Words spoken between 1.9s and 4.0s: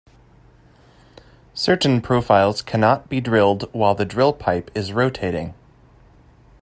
profiles cannot be drilled while